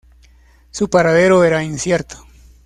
[0.71, 2.25] Su paradero era incierto.